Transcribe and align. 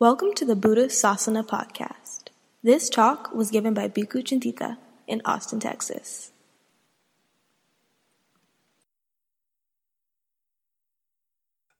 Welcome 0.00 0.32
to 0.36 0.46
the 0.46 0.56
Buddha 0.56 0.86
Sasana 0.86 1.46
podcast. 1.46 2.28
This 2.62 2.88
talk 2.88 3.34
was 3.34 3.50
given 3.50 3.74
by 3.74 3.90
Bhikkhu 3.90 4.24
Cintita 4.24 4.78
in 5.06 5.20
Austin, 5.26 5.60
Texas. 5.60 6.29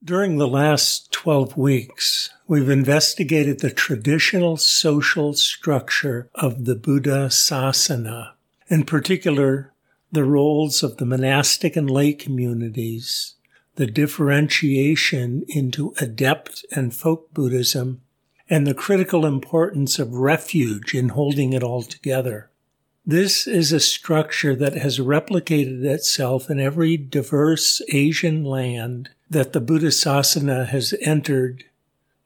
During 0.02 0.38
the 0.38 0.48
last 0.48 1.12
12 1.12 1.58
weeks, 1.58 2.30
we've 2.48 2.70
investigated 2.70 3.60
the 3.60 3.70
traditional 3.70 4.56
social 4.56 5.34
structure 5.34 6.30
of 6.34 6.64
the 6.64 6.74
Buddha 6.74 7.28
Sasana, 7.28 8.32
in 8.68 8.84
particular, 8.84 9.74
the 10.10 10.24
roles 10.24 10.82
of 10.82 10.96
the 10.96 11.04
monastic 11.04 11.76
and 11.76 11.90
lay 11.90 12.14
communities, 12.14 13.34
the 13.74 13.86
differentiation 13.86 15.44
into 15.48 15.92
adept 16.00 16.64
and 16.74 16.94
folk 16.94 17.34
Buddhism, 17.34 18.00
and 18.48 18.66
the 18.66 18.72
critical 18.72 19.26
importance 19.26 19.98
of 19.98 20.14
refuge 20.14 20.94
in 20.94 21.10
holding 21.10 21.52
it 21.52 21.62
all 21.62 21.82
together. 21.82 22.50
This 23.04 23.46
is 23.46 23.70
a 23.70 23.78
structure 23.78 24.56
that 24.56 24.76
has 24.76 24.98
replicated 24.98 25.84
itself 25.84 26.48
in 26.48 26.58
every 26.58 26.96
diverse 26.96 27.82
Asian 27.92 28.44
land 28.44 29.10
that 29.30 29.52
the 29.52 29.60
Buddhasasana 29.60 30.66
has 30.66 30.92
entered 31.00 31.64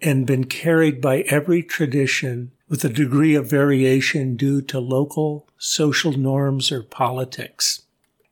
and 0.00 0.26
been 0.26 0.44
carried 0.44 1.00
by 1.00 1.20
every 1.20 1.62
tradition 1.62 2.50
with 2.68 2.84
a 2.84 2.88
degree 2.88 3.34
of 3.34 3.48
variation 3.48 4.36
due 4.36 4.62
to 4.62 4.80
local 4.80 5.46
social 5.58 6.12
norms 6.12 6.72
or 6.72 6.82
politics. 6.82 7.82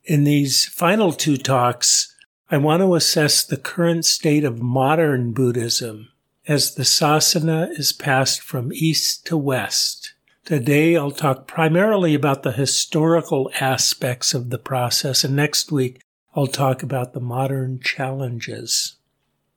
In 0.05 0.23
these 0.23 0.65
final 0.65 1.13
two 1.13 1.37
talks, 1.37 2.13
I 2.49 2.57
want 2.57 2.81
to 2.81 2.95
assess 2.95 3.43
the 3.43 3.57
current 3.57 4.05
state 4.05 4.43
of 4.43 4.61
modern 4.61 5.31
Buddhism 5.31 6.09
as 6.47 6.75
the 6.75 6.83
sasana 6.83 7.69
is 7.79 7.93
passed 7.93 8.41
from 8.41 8.73
east 8.73 9.25
to 9.27 9.37
west. 9.37 10.13
Today 10.45 10.97
I'll 10.97 11.11
talk 11.11 11.47
primarily 11.47 12.13
about 12.13 12.43
the 12.43 12.51
historical 12.51 13.49
aspects 13.61 14.33
of 14.33 14.49
the 14.49 14.57
process, 14.57 15.23
and 15.23 15.35
next 15.35 15.71
week 15.71 16.01
I'll 16.35 16.47
talk 16.47 16.81
about 16.81 17.13
the 17.13 17.19
modern 17.19 17.79
challenges. 17.79 18.95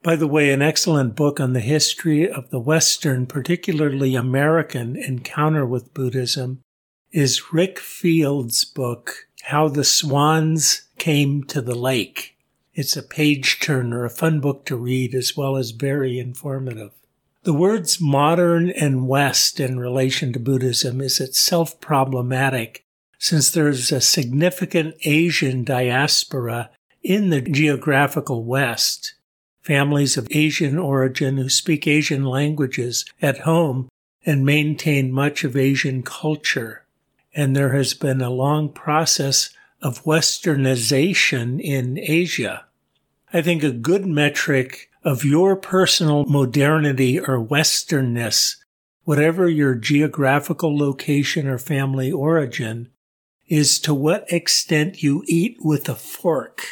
By 0.02 0.14
the 0.14 0.26
way, 0.26 0.52
an 0.52 0.62
excellent 0.62 1.16
book 1.16 1.40
on 1.40 1.52
the 1.52 1.60
history 1.60 2.30
of 2.30 2.50
the 2.50 2.60
Western, 2.60 3.26
particularly 3.26 4.14
American, 4.14 4.94
encounter 4.94 5.64
with 5.64 5.94
Buddhism 5.94 6.60
is 7.12 7.52
Rick 7.52 7.78
Fields' 7.78 8.64
book, 8.64 9.26
How 9.44 9.68
the 9.68 9.84
Swans 9.84 10.82
Came 10.98 11.44
to 11.44 11.62
the 11.62 11.74
Lake. 11.74 12.36
It's 12.74 12.96
a 12.96 13.02
page 13.02 13.58
turner, 13.58 14.04
a 14.04 14.10
fun 14.10 14.40
book 14.40 14.66
to 14.66 14.76
read, 14.76 15.14
as 15.14 15.34
well 15.34 15.56
as 15.56 15.70
very 15.70 16.18
informative. 16.18 16.92
The 17.44 17.54
words 17.54 18.00
modern 18.00 18.70
and 18.70 19.08
West 19.08 19.60
in 19.60 19.80
relation 19.80 20.32
to 20.34 20.38
Buddhism 20.38 21.00
is 21.00 21.20
itself 21.20 21.80
problematic 21.80 22.85
since 23.18 23.50
there's 23.50 23.90
a 23.92 24.00
significant 24.00 24.94
Asian 25.04 25.64
diaspora 25.64 26.70
in 27.02 27.30
the 27.30 27.40
geographical 27.40 28.44
West. 28.44 29.14
Families 29.62 30.16
of 30.16 30.28
Asian 30.30 30.78
origin 30.78 31.36
who 31.36 31.48
speak 31.48 31.86
Asian 31.86 32.24
languages 32.24 33.04
at 33.20 33.38
home 33.38 33.88
and 34.24 34.44
maintain 34.44 35.12
much 35.12 35.44
of 35.44 35.56
Asian 35.56 36.02
culture. 36.02 36.84
And 37.34 37.54
there 37.54 37.72
has 37.72 37.94
been 37.94 38.20
a 38.20 38.30
long 38.30 38.68
process 38.68 39.50
of 39.82 40.04
westernization 40.04 41.60
in 41.60 41.98
Asia. 41.98 42.64
I 43.32 43.42
think 43.42 43.62
a 43.62 43.70
good 43.70 44.06
metric 44.06 44.90
of 45.04 45.24
your 45.24 45.56
personal 45.56 46.24
modernity 46.24 47.20
or 47.20 47.44
westernness, 47.44 48.56
whatever 49.04 49.48
your 49.48 49.74
geographical 49.74 50.76
location 50.76 51.46
or 51.46 51.58
family 51.58 52.10
origin, 52.10 52.88
is 53.48 53.78
to 53.80 53.94
what 53.94 54.30
extent 54.32 55.02
you 55.02 55.22
eat 55.26 55.58
with 55.60 55.88
a 55.88 55.94
fork. 55.94 56.66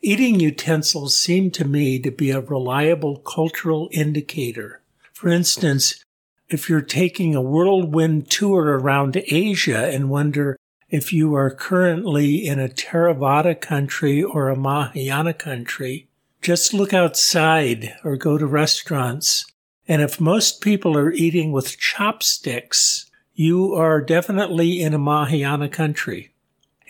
Eating 0.00 0.38
utensils 0.38 1.16
seem 1.16 1.50
to 1.50 1.64
me 1.64 1.98
to 1.98 2.10
be 2.10 2.30
a 2.30 2.40
reliable 2.40 3.18
cultural 3.18 3.88
indicator. 3.92 4.80
For 5.12 5.28
instance, 5.28 6.04
if 6.48 6.68
you're 6.68 6.80
taking 6.80 7.34
a 7.34 7.42
whirlwind 7.42 8.30
tour 8.30 8.78
around 8.78 9.22
Asia 9.26 9.88
and 9.88 10.08
wonder 10.08 10.56
if 10.88 11.12
you 11.12 11.34
are 11.34 11.50
currently 11.50 12.46
in 12.46 12.58
a 12.58 12.68
Theravada 12.68 13.60
country 13.60 14.22
or 14.22 14.48
a 14.48 14.56
Mahayana 14.56 15.34
country, 15.34 16.08
just 16.40 16.72
look 16.72 16.94
outside 16.94 17.94
or 18.04 18.16
go 18.16 18.38
to 18.38 18.46
restaurants. 18.46 19.44
And 19.86 20.00
if 20.00 20.20
most 20.20 20.60
people 20.60 20.96
are 20.96 21.12
eating 21.12 21.52
with 21.52 21.78
chopsticks, 21.78 23.07
you 23.38 23.72
are 23.72 24.00
definitely 24.00 24.82
in 24.82 24.92
a 24.92 24.98
Mahayana 24.98 25.68
country. 25.68 26.32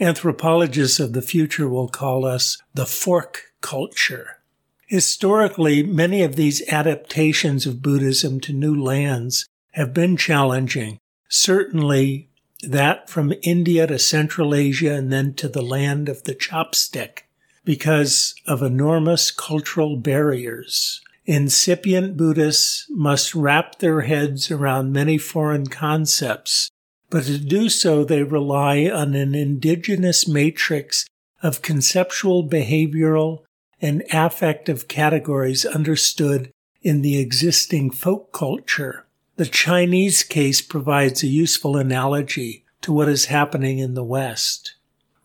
Anthropologists 0.00 0.98
of 0.98 1.12
the 1.12 1.20
future 1.20 1.68
will 1.68 1.88
call 1.88 2.24
us 2.24 2.56
the 2.72 2.86
fork 2.86 3.52
culture. 3.60 4.38
Historically, 4.86 5.82
many 5.82 6.22
of 6.22 6.36
these 6.36 6.66
adaptations 6.72 7.66
of 7.66 7.82
Buddhism 7.82 8.40
to 8.40 8.54
new 8.54 8.74
lands 8.74 9.46
have 9.72 9.92
been 9.92 10.16
challenging. 10.16 10.98
Certainly, 11.28 12.30
that 12.62 13.10
from 13.10 13.34
India 13.42 13.86
to 13.86 13.98
Central 13.98 14.54
Asia 14.54 14.94
and 14.94 15.12
then 15.12 15.34
to 15.34 15.48
the 15.48 15.60
land 15.60 16.08
of 16.08 16.24
the 16.24 16.34
chopstick 16.34 17.24
because 17.62 18.34
of 18.46 18.62
enormous 18.62 19.30
cultural 19.30 19.98
barriers. 19.98 21.02
Incipient 21.28 22.16
Buddhists 22.16 22.86
must 22.88 23.34
wrap 23.34 23.80
their 23.80 24.00
heads 24.00 24.50
around 24.50 24.94
many 24.94 25.18
foreign 25.18 25.66
concepts, 25.66 26.70
but 27.10 27.24
to 27.24 27.36
do 27.36 27.68
so 27.68 28.02
they 28.02 28.22
rely 28.22 28.88
on 28.88 29.14
an 29.14 29.34
indigenous 29.34 30.26
matrix 30.26 31.04
of 31.42 31.60
conceptual, 31.60 32.48
behavioral, 32.48 33.42
and 33.78 34.04
affective 34.10 34.88
categories 34.88 35.66
understood 35.66 36.50
in 36.80 37.02
the 37.02 37.18
existing 37.18 37.90
folk 37.90 38.32
culture. 38.32 39.04
The 39.36 39.44
Chinese 39.44 40.22
case 40.22 40.62
provides 40.62 41.22
a 41.22 41.26
useful 41.26 41.76
analogy 41.76 42.64
to 42.80 42.90
what 42.90 43.06
is 43.06 43.26
happening 43.26 43.80
in 43.80 43.92
the 43.92 44.02
West. 44.02 44.76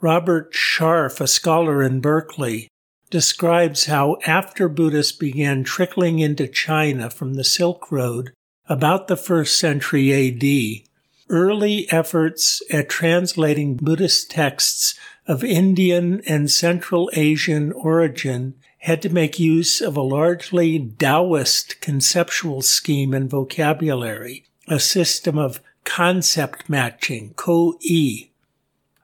Robert 0.02 0.54
Sharf, 0.54 1.22
a 1.22 1.28
scholar 1.28 1.82
in 1.82 2.02
Berkeley, 2.02 2.68
describes 3.14 3.86
how 3.86 4.18
after 4.26 4.68
Buddhists 4.68 5.12
began 5.12 5.64
trickling 5.64 6.18
into 6.18 6.48
China 6.48 7.12
from 7.12 7.36
the 7.36 7.44
Silk 7.44 7.92
Road 7.92 8.34
about 8.68 9.08
the 9.08 9.16
first 9.16 9.60
century 9.60 10.12
AD, 10.12 10.88
early 11.30 11.86
efforts 11.92 12.64
at 12.72 12.90
translating 12.90 13.76
Buddhist 13.76 14.32
texts 14.32 14.96
of 15.28 15.44
Indian 15.44 16.24
and 16.28 16.50
Central 16.50 17.08
Asian 17.14 17.72
origin 17.74 18.56
had 18.80 19.00
to 19.04 19.14
make 19.14 19.38
use 19.38 19.80
of 19.80 19.96
a 19.96 20.02
largely 20.02 20.80
Taoist 20.98 21.80
conceptual 21.82 22.64
scheme 22.64 23.14
and 23.14 23.30
vocabulary, 23.30 24.44
a 24.68 24.80
system 24.80 25.38
of 25.38 25.62
concept 25.84 26.68
matching, 26.68 27.36
ko-i. 27.36 28.32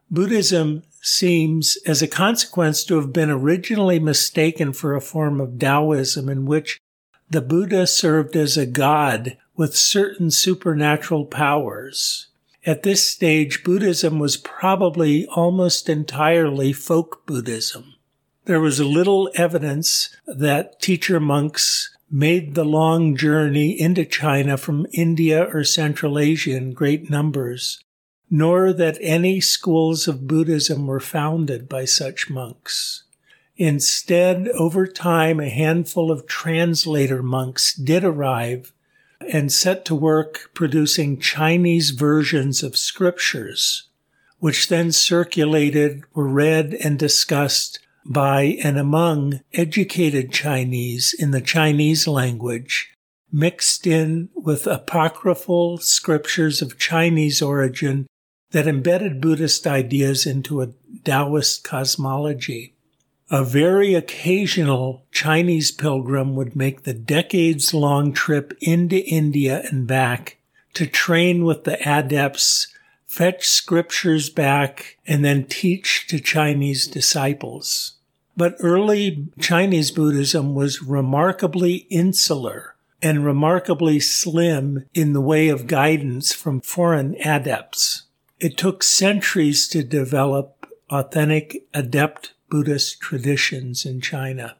Buddhism 0.09 0.81
seems, 1.01 1.77
as 1.85 2.01
a 2.01 2.07
consequence, 2.07 2.83
to 2.85 2.95
have 2.95 3.13
been 3.13 3.29
originally 3.29 3.99
mistaken 3.99 4.73
for 4.73 4.95
a 4.95 5.01
form 5.01 5.39
of 5.39 5.59
Taoism 5.59 6.29
in 6.29 6.45
which 6.45 6.79
the 7.29 7.41
Buddha 7.41 7.85
served 7.85 8.35
as 8.35 8.57
a 8.57 8.65
god 8.65 9.37
with 9.55 9.75
certain 9.75 10.31
supernatural 10.31 11.25
powers. 11.25 12.27
At 12.65 12.83
this 12.83 13.07
stage, 13.07 13.63
Buddhism 13.63 14.19
was 14.19 14.37
probably 14.37 15.25
almost 15.27 15.89
entirely 15.89 16.73
folk 16.73 17.25
Buddhism. 17.25 17.95
There 18.45 18.59
was 18.59 18.79
little 18.79 19.29
evidence 19.35 20.09
that 20.25 20.81
teacher 20.81 21.19
monks 21.19 21.95
made 22.11 22.55
the 22.55 22.65
long 22.65 23.15
journey 23.15 23.79
into 23.79 24.03
China 24.03 24.57
from 24.57 24.87
India 24.91 25.43
or 25.53 25.63
Central 25.63 26.17
Asia 26.17 26.57
in 26.57 26.73
great 26.73 27.09
numbers, 27.09 27.83
nor 28.29 28.71
that 28.73 28.97
any 29.01 29.41
schools 29.41 30.07
of 30.07 30.27
Buddhism 30.27 30.85
were 30.85 30.99
founded 30.99 31.67
by 31.67 31.85
such 31.85 32.29
monks. 32.29 33.03
Instead, 33.57 34.47
over 34.49 34.87
time, 34.87 35.39
a 35.39 35.49
handful 35.49 36.11
of 36.11 36.27
translator 36.27 37.21
monks 37.21 37.73
did 37.73 38.03
arrive 38.03 38.71
and 39.31 39.51
set 39.51 39.83
to 39.85 39.95
work 39.95 40.51
producing 40.53 41.19
Chinese 41.19 41.89
versions 41.89 42.63
of 42.63 42.77
scriptures, 42.77 43.89
which 44.37 44.69
then 44.69 44.91
circulated, 44.91 46.03
were 46.13 46.29
read, 46.29 46.73
and 46.73 46.97
discussed 46.97 47.79
by 48.05 48.57
and 48.63 48.77
among 48.77 49.41
educated 49.53 50.31
Chinese 50.31 51.13
in 51.13 51.31
the 51.31 51.41
Chinese 51.41 52.07
language, 52.07 52.93
mixed 53.31 53.85
in 53.85 54.29
with 54.33 54.65
apocryphal 54.65 55.77
scriptures 55.79 56.61
of 56.61 56.79
Chinese 56.79 57.41
origin 57.41 58.07
that 58.51 58.67
embedded 58.67 59.21
Buddhist 59.21 59.67
ideas 59.67 60.25
into 60.25 60.61
a 60.61 60.69
Taoist 61.03 61.63
cosmology. 61.63 62.73
A 63.31 63.43
very 63.43 63.93
occasional 63.93 65.05
Chinese 65.11 65.71
pilgrim 65.71 66.35
would 66.35 66.55
make 66.55 66.83
the 66.83 66.93
decades 66.93 67.73
long 67.73 68.11
trip 68.11 68.57
into 68.59 69.05
India 69.05 69.61
and 69.69 69.85
back 69.85 70.37
to 70.73 70.87
train 70.87 71.45
with 71.45 71.63
the 71.63 71.77
adepts, 71.87 72.67
fetch 73.05 73.47
scriptures 73.47 74.29
back, 74.29 74.97
and 75.05 75.23
then 75.23 75.45
teach 75.45 76.07
to 76.07 76.19
Chinese 76.19 76.87
disciples. 76.87 77.93
But 78.35 78.55
early 78.61 79.27
Chinese 79.39 79.91
Buddhism 79.91 80.55
was 80.55 80.81
remarkably 80.81 81.87
insular 81.89 82.75
and 83.01 83.25
remarkably 83.25 83.99
slim 83.99 84.85
in 84.93 85.13
the 85.13 85.21
way 85.21 85.49
of 85.49 85.67
guidance 85.67 86.33
from 86.33 86.61
foreign 86.61 87.15
adepts. 87.21 88.03
It 88.39 88.55
took 88.55 88.83
centuries 88.83 89.67
to 89.67 89.83
develop 89.83 90.65
authentic 90.89 91.67
adept 91.73 92.33
Buddhist 92.49 93.01
traditions 93.01 93.85
in 93.85 93.99
China. 93.99 94.55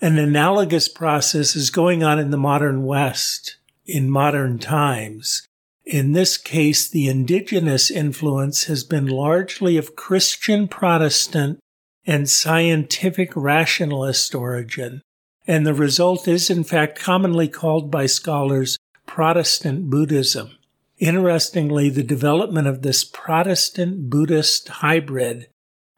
An 0.00 0.16
analogous 0.16 0.88
process 0.88 1.54
is 1.54 1.70
going 1.70 2.02
on 2.02 2.18
in 2.18 2.30
the 2.30 2.38
modern 2.38 2.84
West 2.84 3.56
in 3.84 4.08
modern 4.08 4.58
times. 4.58 5.46
In 5.84 6.12
this 6.12 6.38
case, 6.38 6.88
the 6.88 7.08
indigenous 7.08 7.90
influence 7.90 8.64
has 8.64 8.82
been 8.82 9.06
largely 9.06 9.76
of 9.76 9.96
Christian 9.96 10.66
Protestant 10.66 11.58
and 12.06 12.30
scientific 12.30 13.34
rationalist 13.36 14.34
origin, 14.34 15.02
and 15.46 15.66
the 15.66 15.74
result 15.74 16.26
is 16.28 16.48
in 16.48 16.64
fact 16.64 16.98
commonly 16.98 17.48
called 17.48 17.90
by 17.90 18.06
scholars 18.06 18.78
Protestant 19.06 19.90
Buddhism. 19.90 20.57
Interestingly, 20.98 21.90
the 21.90 22.02
development 22.02 22.66
of 22.66 22.82
this 22.82 23.04
Protestant 23.04 24.10
Buddhist 24.10 24.68
hybrid 24.68 25.48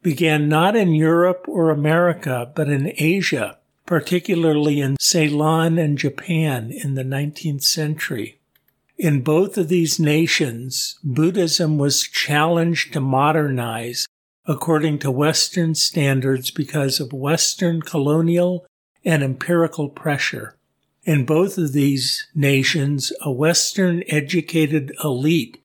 began 0.02 0.49
not 0.49 0.76
in 0.76 0.94
Europe 0.94 1.47
or 1.49 1.70
America, 1.70 2.52
but 2.55 2.69
in 2.69 2.93
Asia, 2.97 3.58
particularly 3.87 4.81
in 4.81 4.97
Ceylon 5.00 5.79
and 5.79 5.97
Japan 5.97 6.70
in 6.70 6.94
the 6.94 7.02
19th 7.02 7.62
century. 7.62 8.41
In 8.99 9.23
both 9.23 9.56
of 9.56 9.69
these 9.69 9.99
nations, 9.99 10.99
Buddhism 11.03 11.79
was 11.79 12.03
challenged 12.03 12.93
to 12.93 13.00
modernize 13.00 14.06
according 14.46 14.99
to 14.99 15.11
Western 15.11 15.75
standards 15.75 16.50
because 16.50 17.00
of 17.00 17.12
Western 17.12 17.81
colonial 17.81 18.67
and 19.05 19.23
empirical 19.23 19.88
pressure. 19.88 20.56
In 21.10 21.24
both 21.24 21.58
of 21.58 21.72
these 21.72 22.28
nations, 22.36 23.12
a 23.20 23.32
Western 23.32 24.04
educated 24.06 24.92
elite 25.02 25.60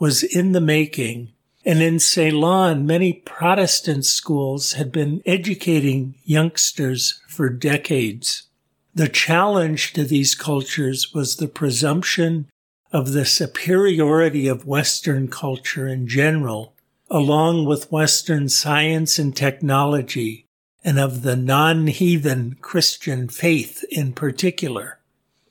was 0.00 0.24
in 0.24 0.50
the 0.50 0.60
making, 0.60 1.34
and 1.64 1.80
in 1.80 2.00
Ceylon, 2.00 2.84
many 2.84 3.12
Protestant 3.12 4.04
schools 4.06 4.72
had 4.72 4.90
been 4.90 5.22
educating 5.24 6.16
youngsters 6.24 7.20
for 7.28 7.48
decades. 7.48 8.48
The 8.92 9.08
challenge 9.08 9.92
to 9.92 10.02
these 10.02 10.34
cultures 10.34 11.14
was 11.14 11.36
the 11.36 11.46
presumption 11.46 12.48
of 12.90 13.12
the 13.12 13.24
superiority 13.24 14.48
of 14.48 14.66
Western 14.66 15.28
culture 15.28 15.86
in 15.86 16.08
general, 16.08 16.74
along 17.08 17.66
with 17.66 17.92
Western 17.92 18.48
science 18.48 19.16
and 19.16 19.36
technology, 19.36 20.47
and 20.84 20.98
of 20.98 21.22
the 21.22 21.36
non-heathen 21.36 22.56
Christian 22.60 23.28
faith 23.28 23.84
in 23.90 24.12
particular. 24.12 24.98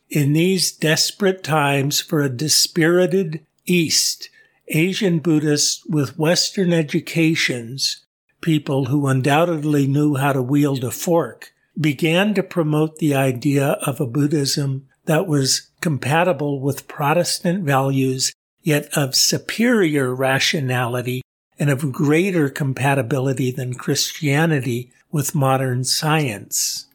In 0.09 0.33
these 0.33 0.71
desperate 0.71 1.44
times 1.44 2.00
for 2.00 2.21
a 2.21 2.29
dispirited 2.29 3.45
East, 3.65 4.29
Asian 4.69 5.19
Buddhists 5.19 5.85
with 5.85 6.18
Western 6.18 6.74
educations, 6.74 8.06
people 8.41 8.85
who 8.85 9.07
undoubtedly 9.07 9.88
knew 9.88 10.15
how 10.15 10.33
to 10.33 10.41
wield 10.41 10.83
a 10.83 10.91
fork, 10.91 11.51
began 11.80 12.33
to 12.33 12.44
promote 12.44 12.97
the 12.97 13.13
idea 13.13 13.71
of 13.85 14.00
a 14.00 14.07
Buddhism 14.07 14.88
that 15.06 15.27
was 15.27 15.69
compatible 15.81 16.59
with 16.59 16.88
Protestant 16.88 17.63
values, 17.63 18.33
yet 18.62 18.89
of 18.95 19.15
superior 19.15 20.13
rationality 20.13 21.21
and 21.59 21.69
of 21.69 21.91
greater 21.91 22.50
compatibility 22.50 23.51
than 23.51 23.73
Christianity 23.73 24.91
with 25.12 25.36
modern 25.36 25.83
science. 25.83 26.88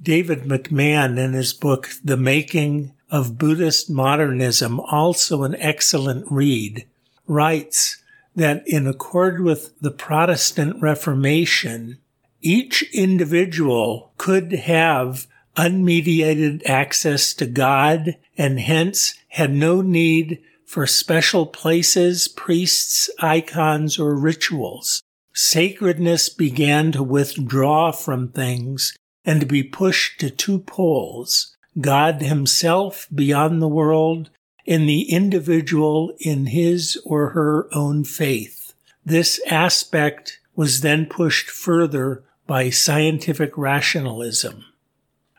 David 0.00 0.42
McMahan, 0.42 1.18
in 1.18 1.32
his 1.32 1.52
book, 1.52 1.90
The 2.02 2.16
Making 2.16 2.92
of 3.10 3.38
Buddhist 3.38 3.88
Modernism, 3.88 4.80
also 4.80 5.44
an 5.44 5.54
excellent 5.56 6.26
read, 6.30 6.86
writes 7.26 8.02
that 8.36 8.66
in 8.66 8.86
accord 8.86 9.40
with 9.40 9.78
the 9.80 9.90
Protestant 9.90 10.82
Reformation, 10.82 11.98
each 12.42 12.82
individual 12.92 14.12
could 14.18 14.52
have 14.52 15.26
unmediated 15.56 16.62
access 16.66 17.32
to 17.34 17.46
God 17.46 18.16
and 18.36 18.58
hence 18.58 19.14
had 19.28 19.52
no 19.52 19.80
need 19.80 20.42
for 20.66 20.86
special 20.86 21.46
places, 21.46 22.26
priests, 22.26 23.08
icons, 23.20 23.98
or 23.98 24.16
rituals. 24.16 25.03
Sacredness 25.34 26.28
began 26.28 26.92
to 26.92 27.02
withdraw 27.02 27.90
from 27.90 28.28
things 28.28 28.96
and 29.24 29.40
to 29.40 29.46
be 29.46 29.62
pushed 29.62 30.20
to 30.20 30.30
two 30.30 30.60
poles 30.60 31.56
God 31.80 32.22
Himself 32.22 33.08
beyond 33.12 33.60
the 33.60 33.68
world 33.68 34.30
and 34.66 34.88
the 34.88 35.10
individual 35.10 36.14
in 36.20 36.46
his 36.46 36.96
or 37.04 37.30
her 37.30 37.68
own 37.74 38.04
faith. 38.04 38.74
This 39.04 39.40
aspect 39.48 40.40
was 40.56 40.80
then 40.80 41.06
pushed 41.06 41.50
further 41.50 42.22
by 42.46 42.70
scientific 42.70 43.56
rationalism. 43.58 44.64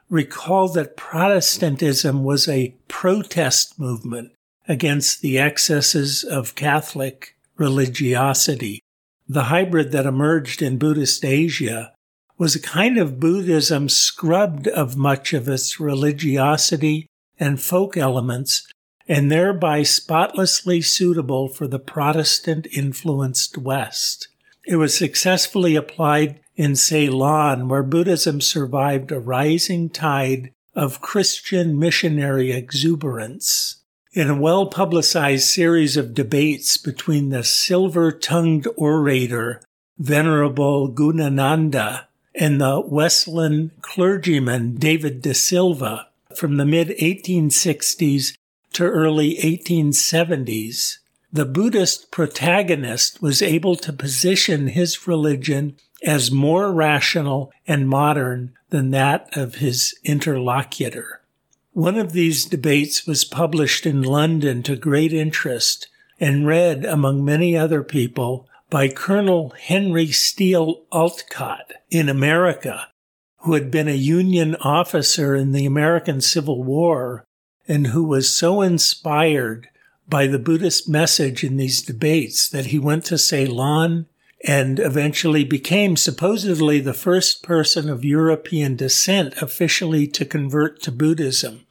Recall 0.09 0.67
that 0.73 0.97
Protestantism 0.97 2.23
was 2.23 2.47
a 2.47 2.75
protest 2.87 3.79
movement 3.79 4.33
against 4.67 5.21
the 5.21 5.39
excesses 5.39 6.23
of 6.23 6.55
Catholic 6.55 7.35
religiosity. 7.57 8.81
The 9.27 9.45
hybrid 9.45 9.91
that 9.91 10.05
emerged 10.05 10.61
in 10.61 10.77
Buddhist 10.77 11.25
Asia 11.25 11.91
was 12.37 12.55
a 12.55 12.61
kind 12.61 12.97
of 12.97 13.19
Buddhism 13.19 13.89
scrubbed 13.89 14.67
of 14.67 14.97
much 14.97 15.33
of 15.33 15.47
its 15.47 15.79
religiosity 15.79 17.07
and 17.39 17.61
folk 17.61 17.97
elements 17.97 18.67
and 19.07 19.31
thereby 19.31 19.83
spotlessly 19.83 20.81
suitable 20.81 21.47
for 21.47 21.67
the 21.67 21.79
Protestant 21.79 22.67
influenced 22.71 23.57
West. 23.57 24.27
It 24.65 24.77
was 24.77 24.97
successfully 24.97 25.75
applied 25.75 26.39
in 26.55 26.75
Ceylon, 26.75 27.67
where 27.67 27.83
Buddhism 27.83 28.41
survived 28.41 29.11
a 29.11 29.19
rising 29.19 29.89
tide 29.89 30.51
of 30.73 31.01
Christian 31.01 31.77
missionary 31.77 32.51
exuberance. 32.51 33.83
In 34.15 34.29
a 34.29 34.39
well 34.39 34.67
publicized 34.67 35.45
series 35.49 35.97
of 35.97 36.13
debates 36.13 36.77
between 36.77 37.31
the 37.31 37.43
silver 37.43 38.13
tongued 38.13 38.65
orator, 38.77 39.61
Venerable 39.97 40.89
Gunananda, 40.89 42.05
and 42.33 42.61
the 42.61 42.79
Wesleyan 42.79 43.71
clergyman 43.81 44.75
David 44.75 45.21
de 45.21 45.33
Silva 45.33 46.07
from 46.33 46.55
the 46.55 46.63
mid 46.63 46.97
1860s 46.97 48.37
to 48.71 48.85
early 48.85 49.35
1870s, 49.35 50.99
the 51.33 51.45
Buddhist 51.45 52.09
protagonist 52.09 53.21
was 53.21 53.41
able 53.41 53.75
to 53.75 53.91
position 53.91 54.67
his 54.67 55.09
religion 55.09 55.75
as 56.01 56.31
more 56.31 56.71
rational 56.71 57.51
and 57.67 57.89
modern 57.89 58.53
than 58.69 58.91
that 58.91 59.27
of 59.35 59.55
his 59.55 59.93
interlocutor. 60.05 61.19
One 61.75 61.97
of 61.97 62.13
these 62.13 62.45
debates 62.45 63.05
was 63.05 63.25
published 63.25 63.85
in 63.85 64.01
London 64.01 64.63
to 64.63 64.77
great 64.77 65.11
interest 65.11 65.89
and 66.21 66.47
read, 66.47 66.85
among 66.85 67.25
many 67.25 67.57
other 67.57 67.83
people, 67.83 68.47
by 68.69 68.87
Colonel 68.87 69.53
Henry 69.59 70.07
Steele 70.07 70.85
Olcott 70.93 71.73
in 71.89 72.07
America, 72.07 72.87
who 73.39 73.55
had 73.55 73.71
been 73.71 73.89
a 73.89 73.91
Union 73.91 74.55
officer 74.61 75.35
in 75.35 75.51
the 75.51 75.65
American 75.65 76.21
Civil 76.21 76.63
War 76.63 77.25
and 77.67 77.87
who 77.87 78.05
was 78.05 78.33
so 78.33 78.61
inspired 78.61 79.67
by 80.07 80.27
the 80.27 80.39
Buddhist 80.39 80.87
message 80.87 81.43
in 81.43 81.57
these 81.57 81.81
debates 81.81 82.47
that 82.47 82.67
he 82.67 82.79
went 82.79 83.03
to 83.07 83.17
Ceylon 83.17 84.05
and 84.47 84.79
eventually 84.79 85.43
became 85.43 85.97
supposedly 85.97 86.79
the 86.79 86.93
first 86.93 87.43
person 87.43 87.89
of 87.89 88.05
European 88.05 88.77
descent 88.77 89.33
officially 89.41 90.07
to 90.07 90.23
convert 90.23 90.81
to 90.83 90.91
Buddhism. 90.91 91.64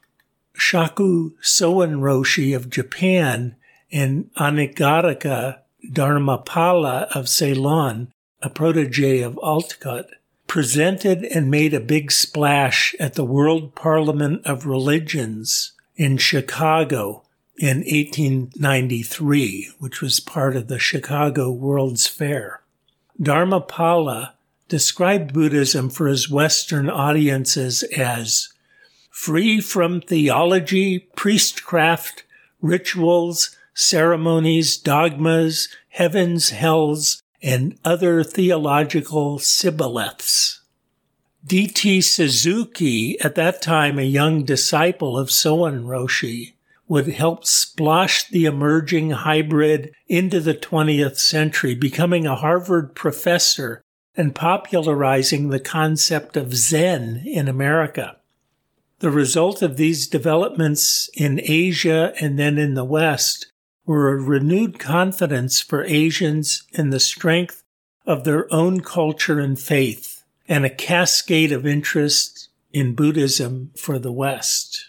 Shaku 0.57 1.31
Soen 1.41 1.99
Roshi 1.99 2.55
of 2.55 2.69
Japan 2.69 3.55
and 3.91 4.29
Anagarika 4.35 5.59
Dharmapala 5.91 7.03
of 7.15 7.29
Ceylon, 7.29 8.11
a 8.41 8.49
protege 8.49 9.21
of 9.21 9.39
Olcott, 9.41 10.07
presented 10.47 11.23
and 11.23 11.49
made 11.51 11.73
a 11.73 11.79
big 11.79 12.11
splash 12.11 12.95
at 12.99 13.13
the 13.13 13.25
World 13.25 13.75
Parliament 13.75 14.45
of 14.45 14.65
Religions 14.65 15.73
in 15.95 16.17
Chicago 16.17 17.23
in 17.57 17.77
1893, 17.77 19.71
which 19.79 20.01
was 20.01 20.19
part 20.19 20.55
of 20.55 20.67
the 20.67 20.79
Chicago 20.79 21.51
World's 21.51 22.07
Fair. 22.07 22.61
Dharmapala 23.21 24.33
described 24.67 25.33
Buddhism 25.33 25.89
for 25.89 26.07
his 26.07 26.29
Western 26.29 26.89
audiences 26.89 27.83
as 27.83 28.49
free 29.15 29.61
from 29.61 30.01
theology, 30.01 30.99
priestcraft, 31.15 32.25
rituals, 32.61 33.55
ceremonies, 33.73 34.75
dogmas, 34.75 35.69
heavens, 35.87 36.49
hells, 36.49 37.23
and 37.41 37.79
other 37.85 38.25
theological 38.25 39.39
shibboleths. 39.39 40.59
D.T. 41.45 42.01
Suzuki, 42.01 43.17
at 43.21 43.35
that 43.35 43.61
time 43.61 43.97
a 43.97 44.03
young 44.03 44.43
disciple 44.43 45.17
of 45.17 45.31
Soen 45.31 45.85
Roshi, 45.85 46.55
would 46.89 47.07
help 47.07 47.45
splosh 47.45 48.27
the 48.27 48.43
emerging 48.43 49.11
hybrid 49.11 49.93
into 50.09 50.41
the 50.41 50.53
20th 50.53 51.17
century, 51.17 51.73
becoming 51.73 52.27
a 52.27 52.35
Harvard 52.35 52.93
professor 52.95 53.81
and 54.17 54.35
popularizing 54.35 55.49
the 55.49 55.59
concept 55.59 56.35
of 56.35 56.53
Zen 56.53 57.23
in 57.25 57.47
America. 57.47 58.17
The 58.99 59.11
result 59.11 59.61
of 59.61 59.77
these 59.77 60.07
developments 60.07 61.09
in 61.13 61.41
Asia 61.43 62.13
and 62.21 62.39
then 62.39 62.57
in 62.57 62.75
the 62.75 62.85
West 62.85 63.51
were 63.85 64.09
a 64.09 64.21
renewed 64.21 64.79
confidence 64.79 65.61
for 65.61 65.83
Asians 65.83 66.63
in 66.71 66.89
the 66.89 66.99
strength 66.99 67.63
of 68.05 68.23
their 68.23 68.51
own 68.53 68.81
culture 68.81 69.39
and 69.39 69.59
faith, 69.59 70.23
and 70.47 70.65
a 70.65 70.69
cascade 70.69 71.51
of 71.51 71.65
interest 71.65 72.49
in 72.71 72.95
Buddhism 72.95 73.71
for 73.77 73.99
the 73.99 74.11
West. 74.11 74.85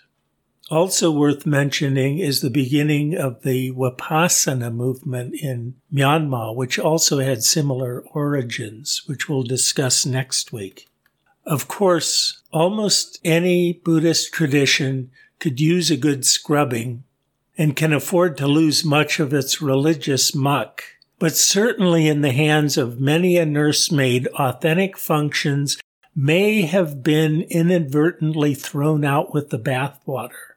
Also 0.70 1.12
worth 1.12 1.46
mentioning 1.46 2.18
is 2.18 2.40
the 2.40 2.50
beginning 2.50 3.16
of 3.16 3.42
the 3.42 3.70
Vipassana 3.70 4.72
movement 4.74 5.34
in 5.40 5.74
Myanmar, 5.92 6.54
which 6.54 6.78
also 6.78 7.20
had 7.20 7.44
similar 7.44 8.02
origins, 8.12 9.02
which 9.06 9.28
we'll 9.28 9.44
discuss 9.44 10.04
next 10.04 10.52
week. 10.52 10.88
Of 11.46 11.68
course, 11.68 12.42
almost 12.52 13.20
any 13.24 13.72
Buddhist 13.72 14.32
tradition 14.32 15.10
could 15.38 15.60
use 15.60 15.90
a 15.90 15.96
good 15.96 16.26
scrubbing 16.26 17.04
and 17.56 17.76
can 17.76 17.92
afford 17.92 18.36
to 18.38 18.48
lose 18.48 18.84
much 18.84 19.20
of 19.20 19.32
its 19.32 19.62
religious 19.62 20.34
muck. 20.34 20.82
But 21.18 21.36
certainly 21.36 22.08
in 22.08 22.20
the 22.20 22.32
hands 22.32 22.76
of 22.76 23.00
many 23.00 23.36
a 23.38 23.46
nursemaid, 23.46 24.26
authentic 24.38 24.98
functions 24.98 25.78
may 26.14 26.62
have 26.62 27.02
been 27.02 27.42
inadvertently 27.42 28.54
thrown 28.54 29.04
out 29.04 29.32
with 29.32 29.50
the 29.50 29.58
bathwater. 29.58 30.56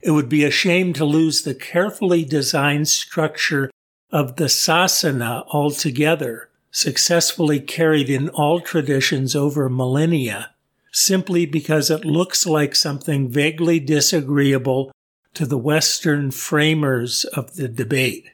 It 0.00 0.10
would 0.10 0.28
be 0.28 0.44
a 0.44 0.50
shame 0.50 0.92
to 0.94 1.04
lose 1.04 1.42
the 1.42 1.54
carefully 1.54 2.24
designed 2.24 2.88
structure 2.88 3.70
of 4.10 4.36
the 4.36 4.48
sasana 4.48 5.44
altogether, 5.48 6.50
successfully 6.74 7.60
carried 7.60 8.10
in 8.10 8.28
all 8.30 8.60
traditions 8.60 9.36
over 9.36 9.68
millennia, 9.68 10.50
simply 10.90 11.46
because 11.46 11.88
it 11.88 12.04
looks 12.04 12.46
like 12.46 12.74
something 12.74 13.28
vaguely 13.28 13.78
disagreeable 13.78 14.90
to 15.32 15.46
the 15.46 15.56
Western 15.56 16.32
framers 16.32 17.24
of 17.26 17.54
the 17.54 17.68
debate. 17.68 18.26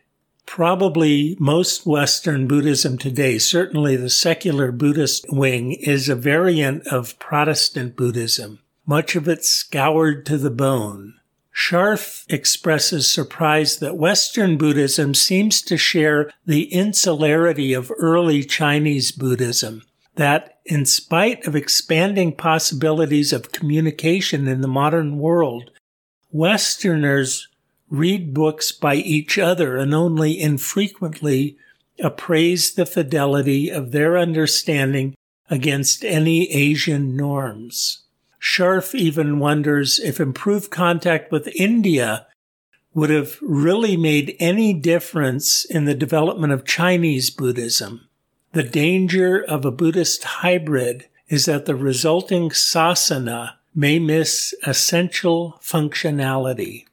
Probably 0.47 1.37
most 1.39 1.87
Western 1.87 2.49
Buddhism 2.49 2.97
today, 2.97 3.39
certainly 3.39 3.95
the 3.95 4.11
secular 4.11 4.73
Buddhist 4.73 5.27
wing, 5.29 5.73
is 5.73 6.09
a 6.09 6.17
variant 6.17 6.87
of 6.87 7.19
Protestant 7.19 7.95
Buddhism, 7.95 8.61
much 8.87 9.17
of 9.17 9.29
it 9.29 9.45
scoured 9.45 10.25
to 10.27 10.39
the 10.39 10.51
bone. 10.51 11.20
Sharf 11.63 12.25
expresses 12.31 13.07
surprise 13.07 13.81
that 13.81 13.99
Western 13.99 14.57
Buddhism 14.57 15.15
seems 15.15 15.61
to 15.61 15.77
share 15.77 16.33
the 16.47 16.73
insularity 16.73 17.75
of 17.75 17.93
early 17.99 18.43
Chinese 18.45 19.13
Buddhism, 19.13 19.83
that 20.15 20.59
in 20.65 20.87
spite 20.87 21.47
of 21.47 21.55
expanding 21.55 22.35
possibilities 22.35 23.31
of 23.31 23.53
communication 23.53 24.49
in 24.49 24.63
the 24.63 24.69
modern 24.69 25.19
world, 25.19 25.71
Westerners 26.33 27.47
read 27.91 28.33
books 28.33 28.73
by 28.73 28.95
each 28.95 29.39
other 29.39 29.77
and 29.77 29.95
only 29.95 30.41
infrequently 30.41 31.59
appraise 32.03 32.73
the 32.73 32.87
fidelity 32.87 33.69
of 33.69 33.93
their 33.93 34.17
understanding 34.17 35.15
against 35.51 36.07
any 36.07 36.51
Asian 36.53 37.15
norms. 37.15 38.00
Sharf 38.43 38.95
even 38.95 39.39
wonders 39.39 40.01
if 40.01 40.19
improved 40.19 40.71
contact 40.71 41.31
with 41.31 41.47
India 41.49 42.27
would 42.95 43.11
have 43.11 43.37
really 43.43 43.99
made 43.99 44.35
any 44.41 44.73
difference 44.73 45.67
in 45.67 45.85
the 45.85 45.95
development 45.95 46.51
of 46.51 46.65
Chinese 46.65 47.29
Buddhism. 47.29 48.09
The 48.53 48.63
danger 48.63 49.45
of 49.45 49.67
a 49.67 49.71
Buddhist 49.71 50.25
hybrid 50.25 51.07
is 51.29 51.45
that 51.45 51.67
the 51.67 51.77
resulting 51.77 52.49
sasana 52.49 53.57
may 53.75 53.99
miss 53.99 54.55
essential 54.67 55.61
functionality. 55.63 56.87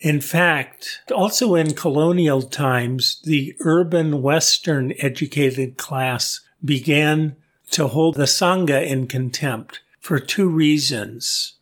In 0.00 0.20
fact, 0.20 1.02
also 1.14 1.54
in 1.54 1.74
colonial 1.74 2.42
times, 2.42 3.22
the 3.24 3.54
urban 3.60 4.20
Western 4.20 4.92
educated 4.98 5.76
class 5.76 6.40
began 6.64 7.36
to 7.70 7.86
hold 7.86 8.16
the 8.16 8.24
Sangha 8.24 8.84
in 8.84 9.06
contempt 9.06 9.80
for 10.00 10.18
two 10.18 10.48
reasons. 10.48 11.54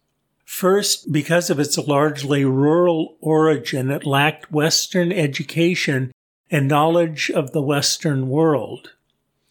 First, 0.45 1.13
because 1.13 1.51
of 1.51 1.59
its 1.59 1.77
largely 1.77 2.45
rural 2.45 3.17
origin, 3.21 3.91
it 3.91 4.07
lacked 4.07 4.53
Western 4.53 5.13
education 5.13 6.13
and 6.51 6.69
knowledge 6.69 7.31
of 7.31 7.53
the 7.53 7.63
Western 7.63 8.29
world. 8.29 8.93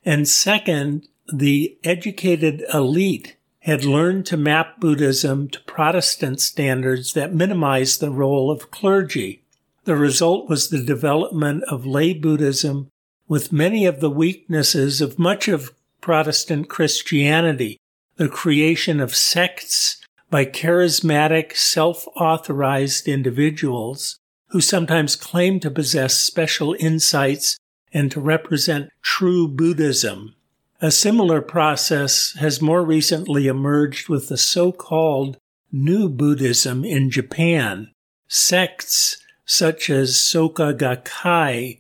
And 0.06 0.28
second, 0.28 1.08
the 1.32 1.78
educated 1.84 2.64
elite 2.74 3.36
had 3.60 3.84
learned 3.84 4.26
to 4.28 4.38
map 4.38 4.80
Buddhism 4.80 5.50
to 5.50 5.60
Protestant 5.62 6.40
standards 6.40 7.14
that 7.14 7.34
minimized 7.34 8.00
the 8.00 8.12
role 8.12 8.52
of 8.52 8.70
clergy. 8.70 9.42
The 9.86 9.96
result 9.96 10.48
was 10.48 10.70
the 10.70 10.84
development 10.84 11.64
of 11.64 11.86
lay 11.86 12.14
Buddhism 12.14 12.90
with 13.28 13.52
many 13.52 13.86
of 13.86 14.00
the 14.00 14.10
weaknesses 14.10 15.02
of 15.02 15.18
much 15.18 15.48
of 15.48 15.74
Protestant 16.00 16.70
Christianity, 16.70 17.80
the 18.18 18.30
creation 18.30 19.00
of 19.00 19.16
sects 19.16 19.98
by 20.30 20.46
charismatic, 20.46 21.56
self-authorized 21.56 23.08
individuals 23.08 24.20
who 24.48 24.62
sometimes 24.62 25.16
claim 25.16 25.60
to 25.60 25.70
possess 25.72 26.16
special 26.16 26.76
insights 26.80 27.58
and 27.94 28.12
to 28.12 28.20
represent 28.20 28.90
true 29.02 29.48
Buddhism. 29.48 30.36
A 30.82 30.92
similar 30.92 31.42
process 31.42 32.34
has 32.40 32.62
more 32.62 32.84
recently 32.84 33.48
emerged 33.48 34.10
with 34.10 34.28
the 34.28 34.38
so-called 34.38 35.38
New 35.72 36.10
Buddhism 36.10 36.86
in 36.86 37.10
Japan, 37.10 37.92
sects 38.28 39.18
such 39.46 39.90
as 39.90 40.14
Soka 40.14 40.78
Gakkai 40.78 41.80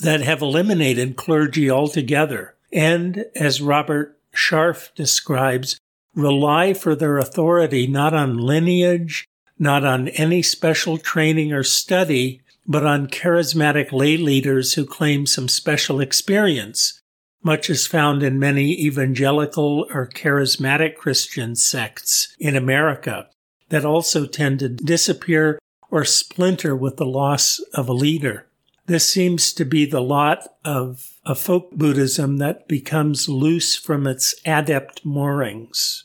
that 0.00 0.20
have 0.22 0.42
eliminated 0.42 1.16
clergy 1.16 1.70
altogether 1.70 2.56
and, 2.72 3.26
as 3.34 3.60
Robert 3.60 4.18
Sharf 4.34 4.92
describes, 4.94 5.78
rely 6.14 6.74
for 6.74 6.94
their 6.94 7.18
authority 7.18 7.86
not 7.86 8.14
on 8.14 8.36
lineage, 8.38 9.26
not 9.58 9.84
on 9.84 10.08
any 10.08 10.42
special 10.42 10.98
training 10.98 11.52
or 11.52 11.62
study, 11.62 12.40
but 12.66 12.84
on 12.84 13.08
charismatic 13.08 13.92
lay 13.92 14.16
leaders 14.16 14.74
who 14.74 14.84
claim 14.84 15.26
some 15.26 15.48
special 15.48 16.00
experience 16.00 17.00
much 17.42 17.68
is 17.68 17.86
found 17.86 18.22
in 18.22 18.38
many 18.38 18.72
evangelical 18.72 19.86
or 19.92 20.06
charismatic 20.06 20.96
Christian 20.96 21.56
sects 21.56 22.34
in 22.38 22.56
America 22.56 23.28
that 23.68 23.84
also 23.84 24.26
tend 24.26 24.60
to 24.60 24.68
disappear 24.68 25.58
or 25.90 26.04
splinter 26.04 26.76
with 26.76 26.96
the 26.96 27.06
loss 27.06 27.58
of 27.74 27.88
a 27.88 27.92
leader. 27.92 28.46
This 28.86 29.06
seems 29.06 29.52
to 29.54 29.64
be 29.64 29.84
the 29.84 30.02
lot 30.02 30.46
of 30.64 31.11
a 31.24 31.34
folk 31.34 31.70
Buddhism 31.70 32.38
that 32.38 32.66
becomes 32.66 33.28
loose 33.28 33.76
from 33.76 34.06
its 34.06 34.34
adept 34.44 35.04
moorings. 35.04 36.04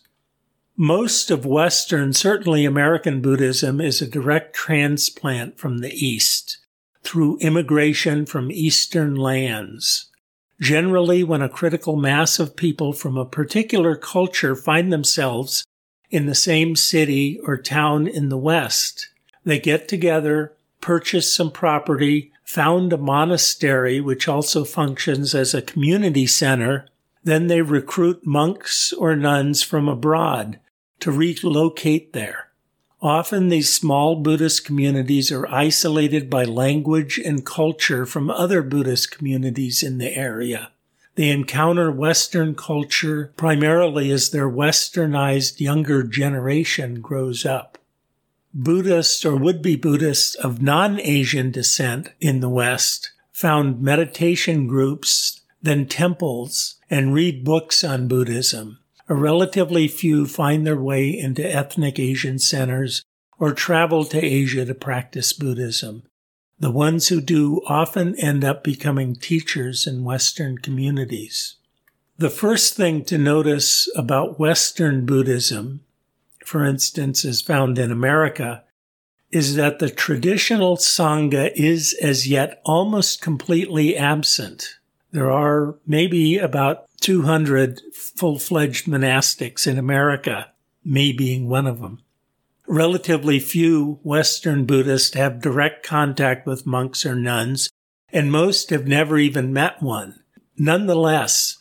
Most 0.76 1.32
of 1.32 1.44
Western, 1.44 2.14
certainly 2.14 2.64
American 2.64 3.20
Buddhism, 3.20 3.82
is 3.82 4.00
a 4.00 4.08
direct 4.08 4.56
transplant 4.56 5.58
from 5.58 5.80
the 5.80 5.92
East 5.92 6.60
through 7.02 7.40
immigration 7.40 8.28
from 8.28 8.52
Eastern 8.52 9.16
lands. 9.16 10.12
Generally, 10.62 11.24
when 11.24 11.42
a 11.42 11.50
critical 11.50 11.96
mass 11.96 12.38
of 12.38 12.56
people 12.56 12.94
from 12.94 13.18
a 13.18 13.26
particular 13.26 13.96
culture 13.96 14.56
find 14.56 14.94
themselves 14.94 15.66
in 16.12 16.28
the 16.28 16.36
same 16.36 16.76
city 16.76 17.40
or 17.44 17.58
town 17.58 18.08
in 18.08 18.30
the 18.30 18.38
West, 18.38 19.10
they 19.44 19.60
get 19.60 19.88
together, 19.88 20.54
purchase 20.80 21.34
some 21.34 21.50
property, 21.50 22.32
found 22.48 22.94
a 22.94 22.98
monastery, 22.98 24.00
which 24.00 24.25
also 24.25 24.63
functions 24.63 25.36
as 25.36 25.54
a 25.54 25.62
community 25.62 26.25
center. 26.25 26.88
Then 27.22 27.48
they 27.48 27.62
recruit 27.62 28.25
monks 28.25 28.94
or 28.94 29.18
nuns 29.18 29.62
from 29.63 29.89
abroad 29.89 30.58
to 31.01 31.12
relocate 31.12 32.13
there. 32.13 32.48
Often 33.01 33.50
these 33.50 33.72
small 33.72 34.16
Buddhist 34.16 34.63
communities 34.63 35.30
are 35.30 35.46
isolated 35.48 36.30
by 36.30 36.46
language 36.46 37.20
and 37.20 37.46
culture 37.46 38.06
from 38.06 38.32
other 38.32 38.63
Buddhist 38.63 39.12
communities 39.12 39.84
in 39.84 39.98
the 39.98 40.16
area. 40.16 40.72
They 41.16 41.30
encounter 41.30 41.92
Western 41.92 42.56
culture 42.56 43.34
primarily 43.36 44.10
as 44.10 44.30
their 44.30 44.50
westernized 44.50 45.60
younger 45.60 46.01
generation 46.01 47.01
grows 47.01 47.46
up. 47.46 47.77
Buddhists 48.54 49.24
or 49.25 49.36
would 49.36 49.62
be 49.62 49.75
Buddhists 49.75 50.36
of 50.36 50.62
non 50.62 51.00
Asian 51.00 51.51
descent 51.51 52.10
in 52.20 52.39
the 52.39 52.50
West 52.50 53.12
found 53.32 53.82
meditation 53.82 54.66
groups, 54.66 55.42
then 55.62 55.86
temples, 55.86 56.75
and 56.89 57.13
read 57.13 57.44
books 57.44 57.84
on 57.84 58.08
Buddhism. 58.08 58.80
A 59.10 59.13
relatively 59.13 59.88
few 59.88 60.25
find 60.25 60.66
their 60.66 60.82
way 60.82 61.10
into 61.10 61.48
ethnic 61.48 62.00
Asian 62.00 62.39
centers 62.39 63.04
or 63.38 63.54
travel 63.54 64.04
to 64.06 64.20
Asia 64.20 64.66
to 64.66 64.74
practice 64.74 65.34
Buddhism. 65.34 66.04
The 66.60 66.72
ones 66.72 67.10
who 67.10 67.22
do 67.22 67.62
often 67.68 68.16
end 68.20 68.44
up 68.44 68.63
becoming 68.63 69.16
teachers 69.16 69.86
in 69.86 70.04
Western 70.04 70.58
communities. 70.58 71.56
The 72.18 72.32
first 72.32 72.74
thing 72.74 73.06
to 73.06 73.20
notice 73.20 73.88
about 73.96 74.39
Western 74.39 75.06
Buddhism, 75.06 75.82
for 76.48 76.63
instance, 76.63 77.25
is 77.25 77.42
found 77.42 77.77
in 77.77 77.92
America, 77.92 78.63
is 79.32 79.56
that 79.56 79.80
the 79.80 79.89
traditional 79.89 80.77
Sangha 80.77 81.51
is 81.54 81.94
as 82.01 82.25
yet 82.25 82.62
almost 82.63 83.22
completely 83.22 83.98
absent. 83.98 84.77
There 85.12 85.30
are 85.30 85.75
maybe 85.86 86.38
about 86.38 86.86
200 87.01 87.82
full 87.94 88.39
fledged 88.39 88.86
monastics 88.86 89.68
in 89.68 89.77
America, 89.77 90.54
me 90.86 91.12
being 91.12 91.50
one 91.50 91.68
of 91.68 91.82
them. 91.82 92.00
Relatively 92.66 93.39
few 93.39 94.00
Western 94.04 94.66
Buddhists 94.66 95.16
have 95.16 95.42
direct 95.42 95.86
contact 95.86 96.48
with 96.48 96.66
monks 96.66 97.06
or 97.06 97.13
nuns, 97.13 97.70
and 98.13 98.32
most 98.32 98.70
have 98.70 98.88
never 98.88 99.18
even 99.18 99.51
met 99.51 99.82
one. 99.84 100.22
Nonetheless, 100.58 101.58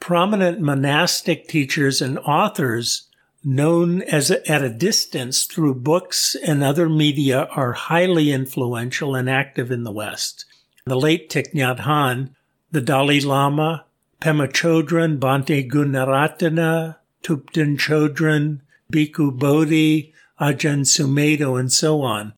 prominent 0.00 0.60
monastic 0.60 1.46
teachers 1.46 2.00
and 2.00 2.18
authors 2.20 3.09
known 3.42 4.02
as 4.02 4.30
at 4.30 4.62
a 4.62 4.68
distance 4.68 5.44
through 5.44 5.74
books 5.74 6.34
and 6.34 6.62
other 6.62 6.88
media 6.88 7.48
are 7.52 7.72
highly 7.72 8.32
influential 8.32 9.14
and 9.14 9.30
active 9.30 9.70
in 9.70 9.82
the 9.84 9.92
West. 9.92 10.44
The 10.84 10.96
late 10.96 11.30
Thich 11.30 11.54
Nhat 11.54 11.80
Hanh, 11.80 12.34
the 12.70 12.80
Dalai 12.80 13.20
Lama, 13.20 13.86
Pema 14.20 14.48
Chodron, 14.48 15.18
Bhante 15.18 15.68
Gunaratana, 15.70 16.96
Thupten 17.22 17.78
Chodron, 17.78 18.60
Bhikkhu 18.92 19.38
Bodhi, 19.38 20.12
Ajahn 20.38 20.84
Sumedho, 20.84 21.58
and 21.58 21.72
so 21.72 22.02
on. 22.02 22.34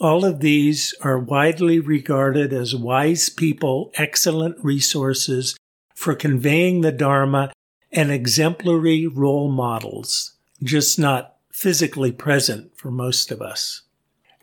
All 0.00 0.24
of 0.24 0.40
these 0.40 0.94
are 1.00 1.18
widely 1.18 1.80
regarded 1.80 2.52
as 2.52 2.76
wise 2.76 3.28
people, 3.28 3.90
excellent 3.94 4.62
resources 4.62 5.56
for 5.94 6.14
conveying 6.14 6.82
the 6.82 6.92
Dharma 6.92 7.52
and 7.90 8.12
exemplary 8.12 9.06
role 9.06 9.50
models 9.50 10.35
just 10.62 10.98
not 10.98 11.36
physically 11.52 12.12
present 12.12 12.76
for 12.76 12.90
most 12.90 13.30
of 13.30 13.40
us. 13.40 13.82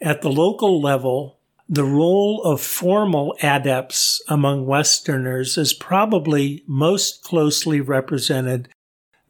At 0.01 0.21
the 0.21 0.31
local 0.31 0.81
level, 0.81 1.39
the 1.69 1.85
role 1.85 2.43
of 2.43 2.61
formal 2.61 3.35
adepts 3.41 4.21
among 4.27 4.65
Westerners 4.65 5.57
is 5.57 5.73
probably 5.73 6.63
most 6.67 7.23
closely 7.23 7.79
represented 7.79 8.69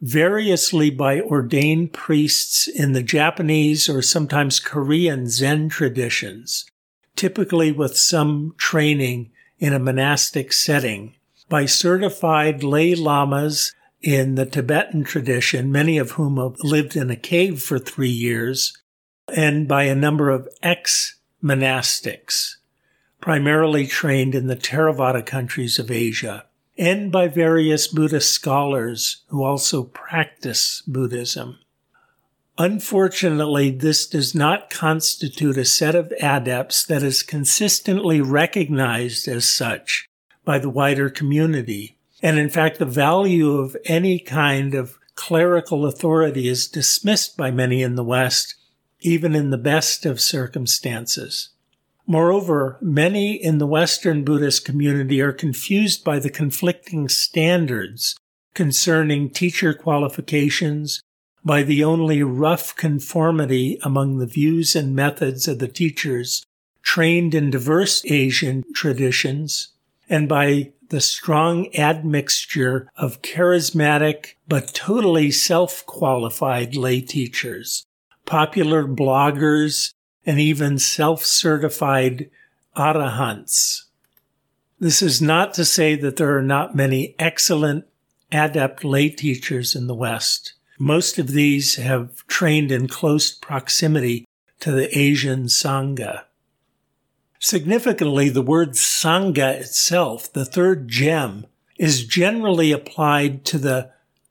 variously 0.00 0.90
by 0.90 1.20
ordained 1.20 1.92
priests 1.92 2.68
in 2.68 2.92
the 2.92 3.02
Japanese 3.02 3.88
or 3.88 4.02
sometimes 4.02 4.60
Korean 4.60 5.28
Zen 5.28 5.68
traditions, 5.68 6.66
typically 7.16 7.72
with 7.72 7.96
some 7.96 8.54
training 8.58 9.30
in 9.58 9.72
a 9.72 9.78
monastic 9.78 10.52
setting, 10.52 11.14
by 11.48 11.64
certified 11.64 12.62
lay 12.62 12.94
lamas 12.94 13.72
in 14.04 14.34
the 14.34 14.44
Tibetan 14.44 15.02
tradition, 15.02 15.72
many 15.72 15.96
of 15.96 16.12
whom 16.12 16.36
have 16.36 16.60
lived 16.60 16.94
in 16.94 17.10
a 17.10 17.16
cave 17.16 17.62
for 17.62 17.78
three 17.78 18.10
years, 18.10 18.76
and 19.34 19.66
by 19.66 19.84
a 19.84 19.94
number 19.94 20.28
of 20.28 20.46
ex 20.62 21.16
monastics, 21.42 22.56
primarily 23.22 23.86
trained 23.86 24.34
in 24.34 24.46
the 24.46 24.56
Theravada 24.56 25.24
countries 25.24 25.78
of 25.78 25.90
Asia, 25.90 26.44
and 26.76 27.10
by 27.10 27.28
various 27.28 27.88
Buddhist 27.88 28.30
scholars 28.30 29.22
who 29.28 29.42
also 29.42 29.84
practice 29.84 30.82
Buddhism. 30.86 31.58
Unfortunately, 32.58 33.70
this 33.70 34.06
does 34.06 34.34
not 34.34 34.68
constitute 34.68 35.56
a 35.56 35.64
set 35.64 35.94
of 35.94 36.12
adepts 36.20 36.84
that 36.84 37.02
is 37.02 37.22
consistently 37.22 38.20
recognized 38.20 39.26
as 39.26 39.48
such 39.48 40.10
by 40.44 40.58
the 40.58 40.70
wider 40.70 41.08
community. 41.08 41.96
And 42.24 42.38
in 42.38 42.48
fact, 42.48 42.78
the 42.78 42.86
value 42.86 43.58
of 43.58 43.76
any 43.84 44.18
kind 44.18 44.74
of 44.74 44.98
clerical 45.14 45.84
authority 45.84 46.48
is 46.48 46.66
dismissed 46.66 47.36
by 47.36 47.50
many 47.50 47.82
in 47.82 47.96
the 47.96 48.02
West, 48.02 48.54
even 49.00 49.34
in 49.34 49.50
the 49.50 49.58
best 49.58 50.06
of 50.06 50.22
circumstances. 50.22 51.50
Moreover, 52.06 52.78
many 52.80 53.34
in 53.34 53.58
the 53.58 53.66
Western 53.66 54.24
Buddhist 54.24 54.64
community 54.64 55.20
are 55.20 55.34
confused 55.34 56.02
by 56.02 56.18
the 56.18 56.30
conflicting 56.30 57.10
standards 57.10 58.16
concerning 58.54 59.28
teacher 59.28 59.74
qualifications, 59.74 61.02
by 61.44 61.62
the 61.62 61.84
only 61.84 62.22
rough 62.22 62.74
conformity 62.74 63.78
among 63.82 64.16
the 64.16 64.26
views 64.26 64.74
and 64.74 64.96
methods 64.96 65.46
of 65.46 65.58
the 65.58 65.68
teachers 65.68 66.42
trained 66.82 67.34
in 67.34 67.50
diverse 67.50 68.02
Asian 68.06 68.64
traditions, 68.74 69.74
and 70.08 70.26
by 70.26 70.72
the 70.90 71.00
strong 71.00 71.74
admixture 71.76 72.88
of 72.96 73.22
charismatic 73.22 74.34
but 74.46 74.74
totally 74.74 75.30
self-qualified 75.30 76.76
lay 76.76 77.00
teachers, 77.00 77.84
popular 78.26 78.86
bloggers, 78.86 79.92
and 80.26 80.40
even 80.40 80.78
self-certified 80.78 82.30
arahants. 82.76 83.82
This 84.80 85.02
is 85.02 85.22
not 85.22 85.54
to 85.54 85.64
say 85.64 85.94
that 85.96 86.16
there 86.16 86.36
are 86.36 86.42
not 86.42 86.74
many 86.74 87.14
excellent 87.18 87.86
adept 88.32 88.84
lay 88.84 89.08
teachers 89.08 89.74
in 89.74 89.86
the 89.86 89.94
West. 89.94 90.54
Most 90.78 91.18
of 91.18 91.28
these 91.28 91.76
have 91.76 92.26
trained 92.26 92.72
in 92.72 92.88
close 92.88 93.30
proximity 93.30 94.26
to 94.60 94.72
the 94.72 94.98
Asian 94.98 95.44
Sangha. 95.44 96.24
Significantly, 97.44 98.30
the 98.30 98.40
word 98.40 98.70
Sangha 98.70 99.60
itself, 99.60 100.32
the 100.32 100.46
third 100.46 100.88
gem, 100.88 101.44
is 101.78 102.06
generally 102.06 102.72
applied 102.72 103.44
to 103.44 103.58
the 103.58 103.90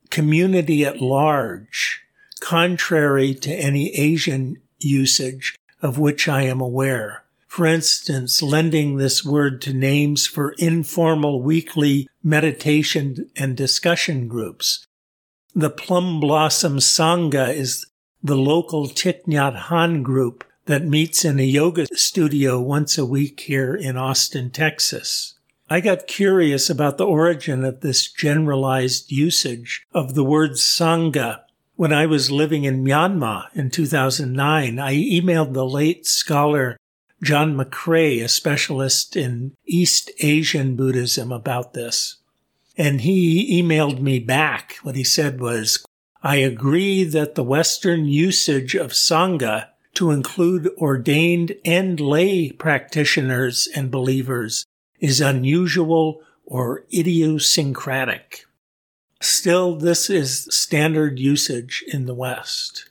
community 0.09 0.83
at 0.83 0.99
large, 0.99 2.01
contrary 2.39 3.35
to 3.35 3.53
any 3.53 3.93
Asian 3.93 4.57
usage 4.79 5.55
of 5.79 5.99
which 5.99 6.27
I 6.27 6.41
am 6.41 6.59
aware. 6.59 7.23
For 7.47 7.67
instance, 7.67 8.41
lending 8.41 8.97
this 8.97 9.23
word 9.23 9.61
to 9.61 9.73
names 9.73 10.25
for 10.25 10.55
informal 10.57 11.39
weekly 11.39 12.09
meditation 12.23 13.29
and 13.35 13.55
discussion 13.55 14.27
groups. 14.27 14.87
The 15.53 15.69
Plum 15.69 16.19
Blossom 16.19 16.77
Sangha 16.77 17.53
is 17.53 17.85
the 18.23 18.37
local 18.37 18.87
Thich 18.87 19.23
Nhat 19.27 19.65
Hanh 19.65 20.01
group 20.01 20.43
that 20.65 20.85
meets 20.85 21.25
in 21.25 21.39
a 21.39 21.43
yoga 21.43 21.85
studio 21.93 22.59
once 22.61 22.97
a 22.97 23.05
week 23.05 23.41
here 23.41 23.75
in 23.75 23.97
Austin, 23.97 24.49
Texas. 24.49 25.33
I 25.69 25.81
got 25.81 26.07
curious 26.07 26.69
about 26.69 26.97
the 26.97 27.05
origin 27.05 27.65
of 27.65 27.81
this 27.81 28.11
generalized 28.11 29.11
usage 29.11 29.85
of 29.93 30.13
the 30.13 30.23
word 30.23 30.51
Sangha. 30.51 31.41
When 31.75 31.91
I 31.91 32.05
was 32.05 32.31
living 32.31 32.63
in 32.63 32.83
Myanmar 32.83 33.47
in 33.55 33.71
2009, 33.71 34.79
I 34.79 34.93
emailed 34.93 35.53
the 35.53 35.65
late 35.65 36.05
scholar 36.05 36.77
John 37.23 37.55
McRae, 37.55 38.23
a 38.23 38.27
specialist 38.27 39.15
in 39.15 39.55
East 39.65 40.11
Asian 40.19 40.75
Buddhism, 40.75 41.31
about 41.31 41.73
this. 41.73 42.17
And 42.77 43.01
he 43.01 43.61
emailed 43.61 44.01
me 44.01 44.19
back. 44.19 44.75
What 44.83 44.95
he 44.95 45.03
said 45.03 45.39
was, 45.39 45.83
I 46.21 46.37
agree 46.37 47.03
that 47.05 47.35
the 47.35 47.43
Western 47.43 48.05
usage 48.05 48.75
of 48.75 48.91
Sangha 48.91 49.67
to 49.95 50.11
include 50.11 50.69
ordained 50.77 51.55
and 51.63 51.99
lay 51.99 52.51
practitioners 52.51 53.67
and 53.75 53.91
believers 53.91 54.65
is 54.99 55.21
unusual 55.21 56.21
or 56.45 56.85
idiosyncratic. 56.93 58.45
Still, 59.21 59.75
this 59.75 60.09
is 60.09 60.47
standard 60.51 61.19
usage 61.19 61.83
in 61.87 62.05
the 62.05 62.15
West. 62.15 62.89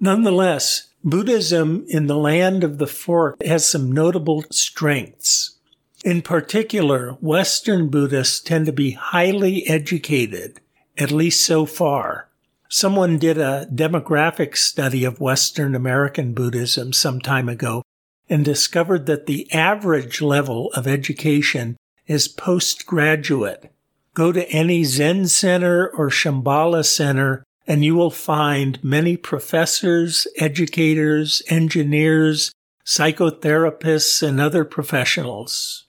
Nonetheless, 0.00 0.88
Buddhism 1.04 1.84
in 1.88 2.06
the 2.06 2.16
land 2.16 2.64
of 2.64 2.78
the 2.78 2.86
fork 2.86 3.42
has 3.42 3.66
some 3.66 3.92
notable 3.92 4.44
strengths. 4.50 5.56
In 6.04 6.22
particular, 6.22 7.12
Western 7.20 7.88
Buddhists 7.88 8.40
tend 8.40 8.66
to 8.66 8.72
be 8.72 8.92
highly 8.92 9.66
educated 9.68 10.60
at 10.96 11.10
least 11.10 11.44
so 11.44 11.64
far. 11.64 12.27
Someone 12.70 13.16
did 13.16 13.38
a 13.38 13.66
demographic 13.72 14.54
study 14.54 15.04
of 15.04 15.20
Western 15.20 15.74
American 15.74 16.34
Buddhism 16.34 16.92
some 16.92 17.18
time 17.18 17.48
ago 17.48 17.82
and 18.28 18.44
discovered 18.44 19.06
that 19.06 19.24
the 19.24 19.50
average 19.52 20.20
level 20.20 20.70
of 20.74 20.86
education 20.86 21.78
is 22.06 22.28
postgraduate. 22.28 23.72
Go 24.12 24.32
to 24.32 24.46
any 24.50 24.84
Zen 24.84 25.28
center 25.28 25.88
or 25.88 26.10
Shambhala 26.10 26.84
center 26.84 27.42
and 27.66 27.84
you 27.84 27.94
will 27.94 28.10
find 28.10 28.82
many 28.84 29.16
professors, 29.16 30.26
educators, 30.36 31.42
engineers, 31.48 32.52
psychotherapists, 32.84 34.26
and 34.26 34.40
other 34.40 34.64
professionals. 34.64 35.84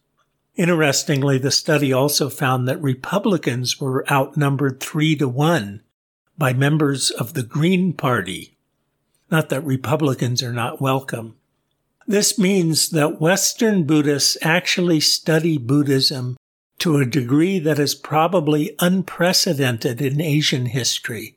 Interestingly, 0.55 1.37
the 1.37 1.51
study 1.51 1.91
also 1.91 2.29
found 2.29 2.67
that 2.67 2.81
Republicans 2.81 3.79
were 3.79 4.09
outnumbered 4.11 4.79
three 4.79 5.15
to 5.15 5.27
one 5.27 5.81
by 6.39 6.54
members 6.54 7.12
of 7.12 7.34
the 7.34 7.43
Green 7.43 7.93
Party. 7.93 8.58
Not 9.30 9.49
that 9.49 9.63
Republicans 9.63 10.41
are 10.41 10.54
not 10.54 10.82
welcome. 10.82 11.36
This 12.08 12.39
means 12.39 12.89
that 12.89 13.21
Western 13.21 13.84
Buddhists 13.84 14.38
actually 14.41 15.02
study 15.02 15.60
Buddhism 15.60 16.38
to 16.80 16.97
a 16.97 17.06
degree 17.06 17.60
that 17.60 17.78
is 17.78 17.93
probably 17.93 18.75
unprecedented 18.80 20.02
in 20.02 20.19
Asian 20.19 20.65
history 20.65 21.36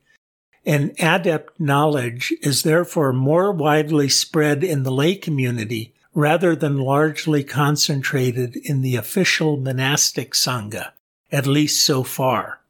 and 0.65 0.95
adept 1.01 1.59
knowledge 1.59 2.33
is 2.41 2.63
therefore 2.63 3.13
more 3.13 3.53
widely 3.53 4.09
spread 4.09 4.63
in 4.63 4.83
the 4.83 4.93
lay 4.93 5.15
community 5.15 5.95
rather 6.15 6.55
than 6.55 6.79
largely 6.79 7.43
concentrated 7.43 8.57
in 8.57 8.83
the 8.83 8.97
official 8.97 9.57
monastic 9.57 10.33
sangha, 10.33 10.93
at 11.31 11.47
least 11.47 11.85
so 11.85 12.03
far. 12.03 12.61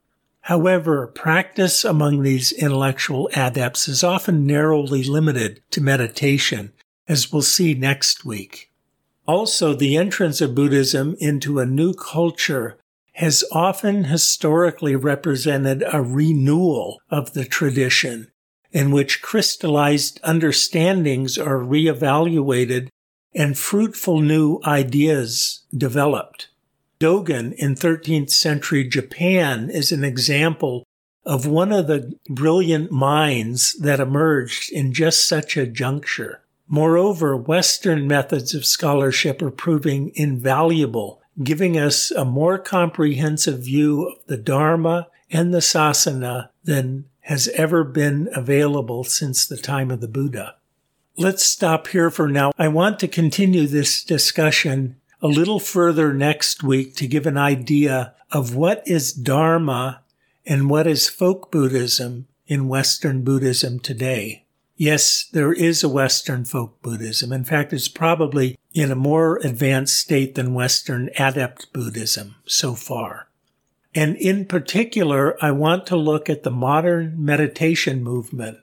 However, 0.47 1.07
practice 1.07 1.85
among 1.85 2.21
these 2.21 2.51
intellectual 2.51 3.29
adepts 3.33 3.87
is 3.87 4.03
often 4.03 4.45
narrowly 4.45 5.01
limited 5.01 5.61
to 5.71 5.79
meditation, 5.79 6.73
as 7.07 7.31
we'll 7.31 7.41
see 7.41 7.73
next 7.73 8.25
week. 8.25 8.69
Also, 9.25 9.73
the 9.73 9.95
entrance 9.95 10.41
of 10.41 10.53
Buddhism 10.53 11.15
into 11.19 11.59
a 11.59 11.65
new 11.65 11.93
culture 11.93 12.77
has 13.13 13.45
often 13.53 14.05
historically 14.05 14.97
represented 14.97 15.81
a 15.91 16.01
renewal 16.01 16.99
of 17.09 17.33
the 17.33 17.45
tradition 17.45 18.29
in 18.73 18.91
which 18.91 19.21
crystallized 19.21 20.19
understandings 20.23 21.37
are 21.37 21.59
reevaluated 21.59 22.89
and 23.33 23.57
fruitful 23.57 24.19
new 24.19 24.59
ideas 24.65 25.61
developed. 25.75 26.49
Dogen 27.03 27.53
in 27.55 27.75
13th 27.75 28.29
century 28.29 28.87
Japan 28.87 29.69
is 29.69 29.91
an 29.91 30.05
example 30.05 30.87
of 31.25 31.45
one 31.45 31.73
of 31.73 31.87
the 31.87 32.13
brilliant 32.29 32.91
minds 32.91 33.73
that 33.73 33.99
emerged 33.99 34.71
in 34.71 34.93
just 34.93 35.27
such 35.27 35.57
a 35.57 35.67
juncture. 35.67 36.43
Moreover, 36.65 37.35
Western 37.35 38.07
methods 38.07 38.55
of 38.55 38.65
scholarship 38.65 39.41
are 39.41 39.51
proving 39.51 40.13
invaluable 40.15 41.21
giving 41.43 41.77
us 41.77 42.09
a 42.11 42.23
more 42.23 42.57
comprehensive 42.57 43.65
view 43.65 44.07
of 44.07 44.25
the 44.27 44.37
Dharma 44.37 45.07
and 45.29 45.53
the 45.53 45.59
Sasana 45.59 46.49
than 46.63 47.05
has 47.21 47.49
ever 47.49 47.83
been 47.83 48.29
available 48.33 49.03
since 49.03 49.45
the 49.45 49.57
time 49.57 49.91
of 49.91 49.99
the 49.99 50.07
Buddha. 50.07 50.55
Let's 51.17 51.45
stop 51.45 51.87
here 51.87 52.09
for 52.09 52.27
now. 52.27 52.53
I 52.57 52.69
want 52.69 52.99
to 52.99 53.07
continue 53.07 53.67
this 53.67 54.03
discussion 54.03 54.95
a 55.23 55.27
little 55.27 55.59
further 55.59 56.13
next 56.13 56.63
week 56.63 56.97
to 56.97 57.07
give 57.07 57.25
an 57.25 57.37
idea 57.37 58.13
of 58.29 58.55
what 58.55 58.85
is 58.85 59.13
Dharma 59.13 60.01
and 60.45 60.69
what 60.69 60.85
is 60.85 61.07
folk 61.07 61.49
Buddhism 61.49 62.27
in 62.45 62.67
Western 62.67 63.23
Buddhism 63.23 63.79
today. 63.79 64.43
Yes, 64.75 65.29
there 65.31 65.53
is 65.53 65.81
a 65.81 65.87
Western 65.87 66.43
folk 66.43 66.81
Buddhism. 66.81 67.31
In 67.31 67.45
fact, 67.45 67.71
it's 67.71 67.87
probably 67.87 68.57
in 68.73 68.91
a 68.91 68.95
more 68.95 69.37
advanced 69.37 69.97
state 69.97 70.35
than 70.35 70.53
Western 70.53 71.09
adept 71.17 71.71
Buddhism 71.71 72.35
so 72.45 72.75
far. 72.75 73.29
And 73.95 74.17
in 74.17 74.45
particular, 74.45 75.37
I 75.41 75.51
want 75.51 75.85
to 75.87 75.95
look 75.95 76.29
at 76.29 76.43
the 76.43 76.51
modern 76.51 77.23
meditation 77.23 78.03
movement, 78.03 78.57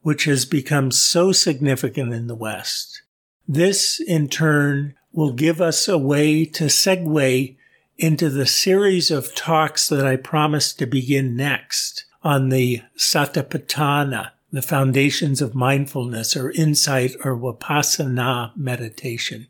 which 0.00 0.24
has 0.24 0.46
become 0.46 0.92
so 0.92 1.30
significant 1.32 2.14
in 2.14 2.26
the 2.26 2.36
West. 2.36 3.02
This, 3.46 4.00
in 4.00 4.28
turn, 4.28 4.94
will 5.16 5.32
give 5.32 5.62
us 5.62 5.88
a 5.88 5.96
way 5.96 6.44
to 6.44 6.64
segue 6.64 7.56
into 7.96 8.28
the 8.28 8.46
series 8.46 9.10
of 9.10 9.34
talks 9.34 9.88
that 9.88 10.06
I 10.06 10.16
promised 10.16 10.78
to 10.78 10.86
begin 10.86 11.34
next 11.34 12.04
on 12.22 12.50
the 12.50 12.82
Satipatthana, 12.98 14.32
the 14.52 14.60
foundations 14.60 15.40
of 15.40 15.54
mindfulness 15.54 16.36
or 16.36 16.50
insight 16.50 17.12
or 17.24 17.34
vipassana 17.34 18.54
meditation. 18.56 19.46